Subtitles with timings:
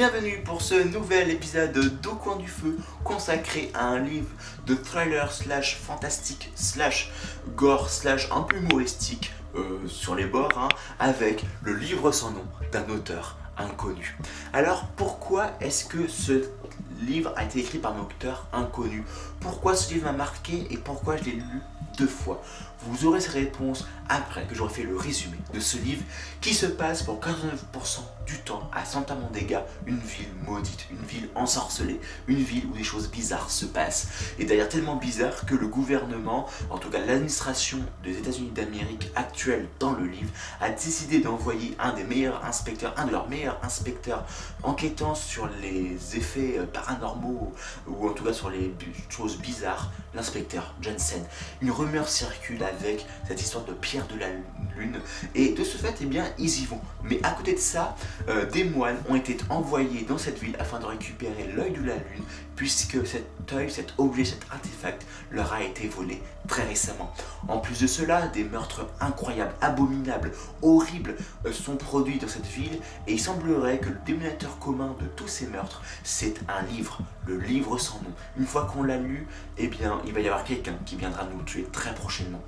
[0.00, 4.30] Bienvenue pour ce nouvel épisode d'Au coin du feu consacré à un livre
[4.64, 7.12] de thriller slash fantastique slash
[7.54, 10.68] gore slash un peu humoristique euh, sur les bords hein,
[10.98, 14.16] avec le livre sans nom d'un auteur inconnu.
[14.54, 16.44] Alors pourquoi est-ce que ce
[17.00, 19.04] livre a été écrit par un auteur inconnu
[19.40, 21.60] Pourquoi ce livre m'a marqué et pourquoi je l'ai lu
[21.98, 22.42] deux fois?
[22.86, 26.02] Vous aurez ces réponses après que j'aurai fait le résumé de ce livre
[26.40, 31.28] qui se passe pour 89% du temps à Santa Mondega, une ville maudite, une ville
[31.34, 34.08] ensorcelée, une ville où des choses bizarres se passent.
[34.38, 39.68] Et d'ailleurs tellement bizarres que le gouvernement, en tout cas l'administration des États-Unis d'Amérique actuelle
[39.78, 40.30] dans le livre,
[40.60, 44.24] a décidé d'envoyer un des meilleurs inspecteurs, un de leurs meilleurs inspecteurs
[44.62, 47.52] enquêtant sur les effets euh, paranormaux
[47.86, 48.74] ou en tout cas sur les
[49.08, 51.24] choses bizarres, l'inspecteur Jensen.
[51.60, 54.26] Une rumeur circule avec cette histoire de pierre de la
[54.76, 55.00] lune
[55.34, 56.80] et de ce fait eh bien ils y vont.
[57.04, 57.96] Mais à côté de ça
[58.28, 61.94] euh, des moines ont été envoyés dans cette ville afin de récupérer l'œil de la
[61.94, 62.24] lune
[62.56, 67.12] puisque cet œil cet objet cet artefact leur a été volé très récemment.
[67.48, 72.80] En plus de cela des meurtres incroyables abominables horribles euh, sont produits dans cette ville
[73.06, 76.79] et il semblerait que le dénominateur commun de tous ces meurtres c'est un livre
[77.26, 79.26] le livre sans nom une fois qu'on l'a lu
[79.58, 82.42] eh bien il va y avoir quelqu'un qui viendra nous tuer très prochainement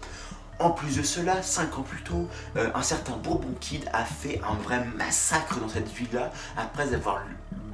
[0.59, 4.41] en plus de cela, 5 ans plus tôt, euh, un certain Bourbon Kid a fait
[4.49, 7.23] un vrai massacre dans cette ville-là après avoir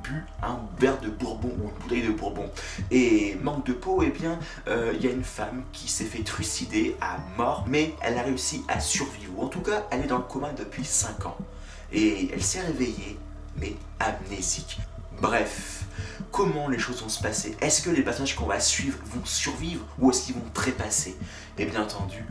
[0.03, 2.51] bu un verre de bourbon ou une bouteille de bourbon.
[2.91, 6.23] Et manque de peau, eh bien, euh, il y a une femme qui s'est fait
[6.23, 9.33] trucider à mort, mais elle a réussi à survivre.
[9.37, 11.37] Ou en tout cas, elle est dans le coma depuis 5 ans.
[11.93, 13.19] Et elle s'est réveillée,
[13.57, 14.79] mais amnésique.
[15.21, 15.85] Bref,
[16.31, 19.85] comment les choses vont se passer Est-ce que les personnages qu'on va suivre vont survivre
[19.99, 21.17] ou est-ce qu'ils vont trépasser?
[21.59, 22.25] Et bien entendu,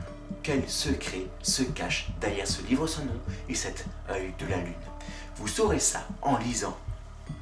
[0.44, 4.74] quel secret se cache derrière ce livre sans nom et cet œil de la lune?
[5.38, 6.78] Vous saurez ça en lisant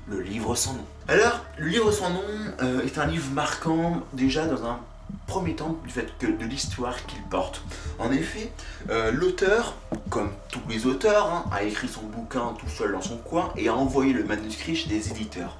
[0.07, 0.85] le livre sans nom.
[1.07, 2.21] Alors, le livre sans nom
[2.61, 4.79] euh, est un livre marquant déjà dans un
[5.27, 7.61] premier temps du fait que de l'histoire qu'il porte.
[7.99, 8.51] En effet,
[8.89, 9.75] euh, l'auteur,
[10.09, 13.67] comme tous les auteurs, hein, a écrit son bouquin tout seul dans son coin et
[13.67, 15.57] a envoyé le manuscrit chez des éditeurs.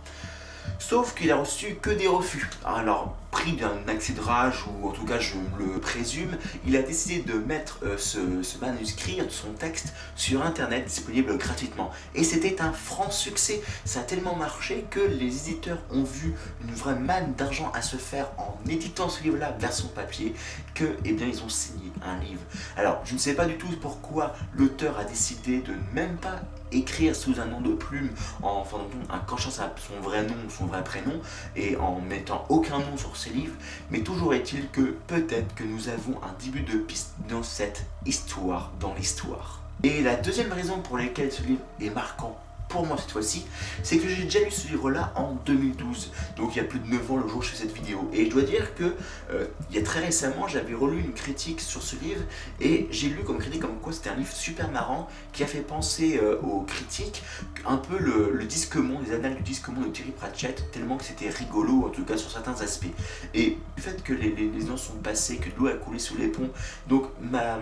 [0.80, 2.50] Sauf qu'il a reçu que des refus.
[2.64, 6.82] Alors, pris d'un accès de rage, ou en tout cas je le présume, il a
[6.82, 8.18] décidé de mettre euh, ce,
[8.62, 11.92] manuscrit, son texte, sur internet disponible gratuitement.
[12.14, 13.62] Et c'était un franc succès.
[13.84, 17.98] Ça a tellement marché que les éditeurs ont vu une vraie manne d'argent à se
[17.98, 20.34] faire en éditant ce livre-là version papier,
[20.74, 22.42] que eh bien ils ont signé un livre.
[22.78, 26.40] Alors je ne sais pas du tout pourquoi l'auteur a décidé de ne même pas
[26.72, 28.10] écrire sous un nom de plume
[28.42, 28.78] en, enfin,
[29.10, 31.20] en cachant son vrai nom, son vrai prénom
[31.56, 33.56] et en mettant aucun nom sur ses livres,
[33.92, 38.72] mais toujours est-il que peut-être que nous avons un début de piste dans cette histoire,
[38.80, 39.62] dans l'histoire.
[39.84, 42.40] Et la deuxième raison pour laquelle ce livre est marquant
[42.76, 43.46] pour moi cette fois-ci,
[43.84, 46.88] c'est que j'ai déjà lu ce livre-là en 2012, donc il y a plus de
[46.88, 48.10] 9 ans le jour où je fais cette vidéo.
[48.12, 48.96] Et je dois dire que
[49.32, 52.22] euh, il y a très récemment, j'avais relu une critique sur ce livre
[52.60, 55.62] et j'ai lu comme critique comme quoi c'était un livre super marrant qui a fait
[55.62, 57.24] penser euh, aux critiques
[57.66, 61.06] un peu le, disque monde, les annales du disque monde de Thierry Pratchett, tellement que
[61.06, 62.94] c'était rigolo en tout cas sur certains aspects.
[63.34, 66.28] Et le fait que les, les, ans sont passés, que l'eau a coulé sous les
[66.28, 66.50] ponts,
[66.88, 67.60] donc ma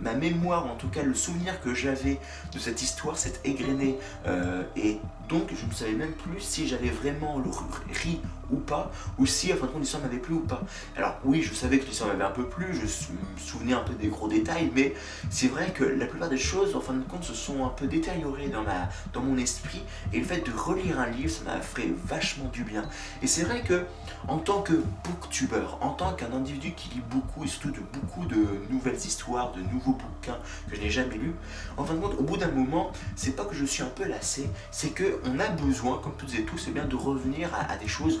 [0.00, 2.18] ma mémoire, en tout cas le souvenir que j'avais
[2.52, 3.98] de cette histoire s'est égrené.
[4.26, 7.50] Euh, et donc je ne savais même plus si j'avais vraiment le
[7.92, 8.20] ri
[8.52, 10.62] ou pas, ou si, en fin de compte, l'histoire m'avait plu ou pas.
[10.96, 13.94] Alors oui, je savais que l'histoire m'avait un peu plu, je me souvenais un peu
[13.94, 14.94] des gros détails, mais
[15.30, 17.86] c'est vrai que la plupart des choses, en fin de compte, se sont un peu
[17.86, 21.60] détériorées dans, ma, dans mon esprit, et le fait de relire un livre, ça m'a
[21.60, 22.84] fait vachement du bien.
[23.22, 23.84] Et c'est vrai que,
[24.28, 24.74] en tant que
[25.04, 29.52] booktuber, en tant qu'un individu qui lit beaucoup, et surtout de beaucoup de nouvelles histoires,
[29.52, 31.34] de nouveaux bouquins que je n'ai jamais lus,
[31.76, 34.04] en fin de compte, au bout d'un moment, c'est pas que je suis un peu
[34.04, 37.76] lassé, c'est que on a besoin, comme toutes et tous, c'est bien de revenir à
[37.76, 38.20] des choses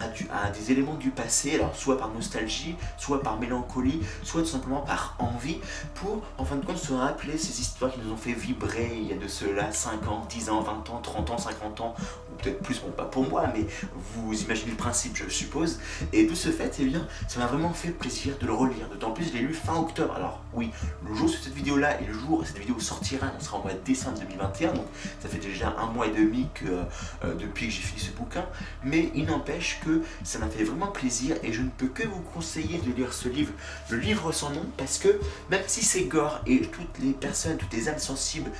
[0.00, 4.80] à, des éléments du passé, alors soit par nostalgie, soit par mélancolie, soit tout simplement
[4.80, 5.58] par envie,
[5.94, 9.08] pour en fin de compte se rappeler ces histoires qui nous ont fait vibrer il
[9.08, 11.94] y a de cela 5 ans, 10 ans, 20 ans, 30 ans, 50 ans,
[12.30, 13.66] ou peut-être plus, bon pas pour moi, mais
[14.14, 15.80] vous imaginez le principe je suppose,
[16.12, 19.10] et de ce fait, eh bien, ça m'a vraiment fait plaisir de le relire, d'autant
[19.10, 20.70] plus je l'ai lu fin octobre, alors oui,
[21.06, 23.58] le jour de cette vidéo là et le jour où cette vidéo sortira, on sera
[23.58, 24.86] en mois de décembre 2021, donc
[25.20, 26.64] ça fait déjà un mois et demi que,
[27.24, 28.44] euh, depuis que j'ai fini ce bouquin,
[28.84, 32.20] mais il n'empêche que ça m'a fait vraiment plaisir et je ne peux que vous
[32.20, 33.52] conseiller de lire ce livre,
[33.90, 35.20] le livre sans nom, parce que
[35.50, 38.50] même si c'est gore et toutes les personnes, toutes les âmes sensibles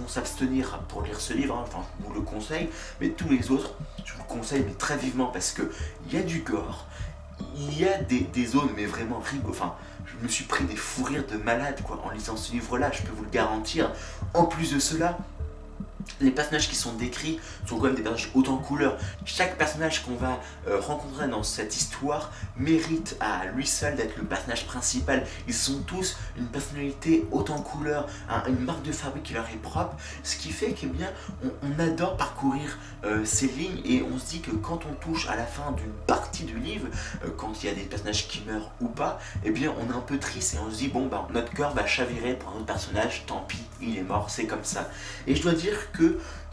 [0.00, 2.68] vont s'abstenir pour lire ce livre, hein, enfin je vous le conseille,
[3.00, 3.74] mais tous les autres,
[4.04, 5.70] je vous le conseille mais très vivement parce que
[6.06, 6.86] il y a du gore,
[7.56, 9.74] il y a des, zones mais vraiment rigolo, enfin
[10.06, 12.90] je me suis pris des fous rires de malade quoi en lisant ce livre là,
[12.92, 13.92] je peux vous le garantir.
[14.34, 15.18] En plus de cela,
[16.20, 18.96] les personnages qui sont décrits sont quand même des personnages haut en couleur.
[19.24, 24.24] Chaque personnage qu'on va euh, rencontrer dans cette histoire mérite à lui seul d'être le
[24.24, 25.26] personnage principal.
[25.46, 28.06] Ils sont tous une personnalité haute en couleur,
[28.48, 31.10] une marque de fabrique qui leur est propre, ce qui fait que bien
[31.44, 35.36] on, adore parcourir euh, ces lignes et on se dit que quand on touche à
[35.36, 36.86] la fin d'une partie du livre,
[37.24, 39.96] euh, quand il y a des personnages qui meurent ou pas, eh bien on est
[39.96, 42.56] un peu triste et on se dit bon bah notre cœur va chavirer pour un
[42.56, 44.88] autre personnage, tant pis, il est mort, c'est comme ça.
[45.26, 45.92] Et je dois dire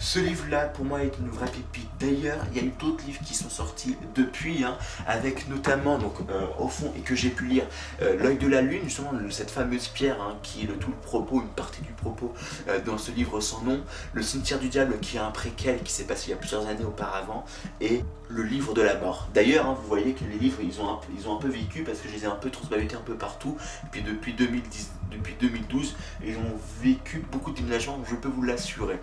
[0.04, 1.90] ce livre-là, pour moi, est une vraie pépite.
[2.00, 6.16] D'ailleurs, il y a eu d'autres livres qui sont sortis depuis, hein, avec notamment, donc,
[6.30, 7.64] euh, au fond, et que j'ai pu lire,
[8.02, 10.98] euh, L'œil de la lune, justement, cette fameuse pierre, hein, qui est le tout le
[10.98, 12.34] propos, une partie du propos
[12.68, 13.82] euh, dans ce livre sans nom,
[14.14, 16.68] Le cimetière du diable, qui est un préquel qui s'est passé il y a plusieurs
[16.68, 17.46] années auparavant,
[17.80, 19.30] et Le livre de la mort.
[19.34, 21.84] D'ailleurs, hein, vous voyez que les livres, ils ont, un, ils ont un peu vécu,
[21.84, 23.58] parce que je les ai un peu transbalutés un peu partout,
[23.92, 25.96] puis depuis 2010, depuis 2012,
[26.26, 27.62] ils ont vécu beaucoup de
[28.10, 29.00] je peux vous l'assurer.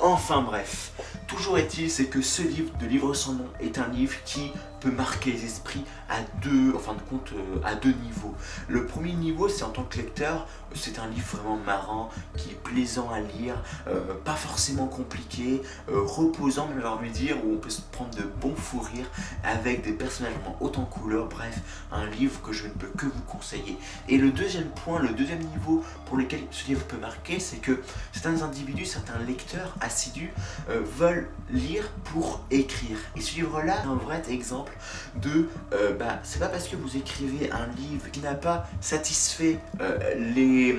[0.00, 0.92] Enfin bref,
[1.28, 4.90] toujours est-il, c'est que ce livre de Livre sans nom est un livre qui peut
[4.90, 8.34] marquer les esprits à deux, en fin de compte, euh, à deux niveaux.
[8.68, 12.62] Le premier niveau, c'est en tant que lecteur, c'est un livre vraiment marrant, qui est
[12.62, 13.56] plaisant à lire,
[13.88, 18.14] euh, pas forcément compliqué, euh, reposant, même à lui dire, où on peut se prendre
[18.14, 19.10] de bons fous rires
[19.42, 21.58] avec des personnages haut en couleur, bref,
[21.92, 23.76] un livre que je ne peux que vous conseiller.
[24.08, 27.82] Et le deuxième point, le deuxième niveau pour lequel ce livre peut marquer, c'est que
[28.12, 30.32] certains individus, certains lecteurs assidus
[30.68, 31.17] veulent
[31.50, 32.98] lire pour écrire.
[33.16, 34.72] Et ce livre-là est un vrai exemple
[35.16, 39.58] de euh, bah, c'est pas parce que vous écrivez un livre qui n'a pas satisfait
[39.80, 40.76] euh, les,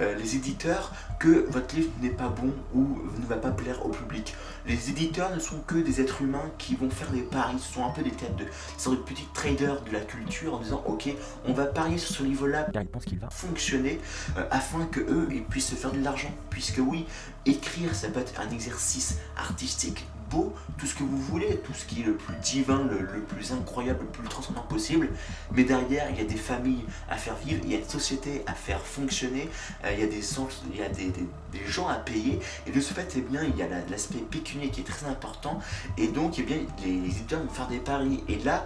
[0.00, 3.90] euh, les éditeurs que votre livre n'est pas bon ou ne va pas plaire au
[3.90, 4.34] public.
[4.66, 7.86] Les éditeurs ne sont que des êtres humains qui vont faire des paris, ce sont
[7.86, 8.44] un peu des têtes de,
[8.76, 11.14] sont des petits traders de la culture en disant ok,
[11.44, 14.00] on va parier sur ce livre-là, car ils pensent qu'il va fonctionner
[14.50, 16.34] afin que eux ils puissent se faire de l'argent.
[16.50, 17.06] Puisque oui,
[17.46, 20.04] écrire ça peut être un exercice artistique
[20.78, 24.00] tout ce que vous voulez, tout ce qui est le plus divin, le, plus incroyable,
[24.02, 25.08] le plus transcendant possible.
[25.52, 28.42] Mais derrière, il y a des familles à faire vivre, il y a une société
[28.46, 29.48] à faire fonctionner,
[29.84, 32.40] euh, il y a, des, des, des, gens à payer.
[32.66, 35.58] Et de ce fait, eh bien, il y a l'aspect pécunier qui est très important.
[35.98, 38.24] Et donc, eh bien, les, les éditeurs vont faire des paris.
[38.28, 38.64] Et là,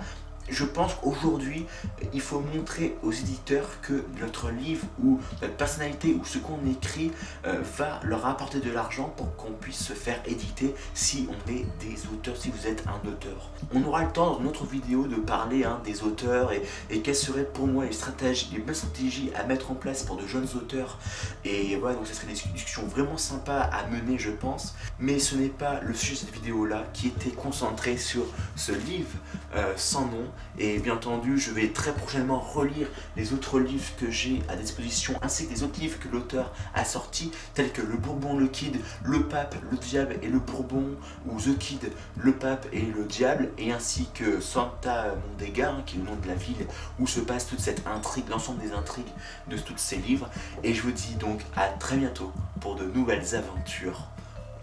[0.48, 1.66] je pense qu'aujourd'hui,
[2.12, 7.10] il faut montrer aux éditeurs que notre livre ou notre personnalité ou ce qu'on écrit
[7.46, 11.66] euh, va leur apporter de l'argent pour qu'on puisse se faire éditer si on est
[11.80, 13.50] des auteurs, si vous êtes un auteur.
[13.74, 16.62] On aura le temps dans une autre vidéo de parler hein, des auteurs et,
[17.00, 20.26] quelles seraient pour moi les stratégies, les bonnes stratégies à mettre en place pour de
[20.26, 20.98] jeunes auteurs.
[21.44, 24.74] Et voilà, donc ce serait des discussions vraiment sympas à mener, je pense.
[24.98, 29.10] Mais ce n'est pas le sujet de cette vidéo-là qui était concentré sur ce livre
[29.54, 30.26] euh, sans nom
[30.58, 35.14] et bien entendu, je vais très prochainement relire les autres livres que j'ai à disposition,
[35.22, 38.78] ainsi que les autres livres que l'auteur a sortis, tels que Le Bourbon, le Kid,
[39.04, 40.96] Le Pape, le Diable et le Bourbon,
[41.26, 45.96] ou The Kid, le Pape et le Diable, et ainsi que Santa Mondega, hein, qui
[45.96, 46.66] est le nom de la ville,
[46.98, 49.04] où se passe toute cette intrigue, l'ensemble des intrigues
[49.48, 50.28] de tous ces livres.
[50.62, 54.08] Et je vous dis donc à très bientôt pour de nouvelles aventures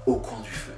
[0.05, 0.73] au coin du feu.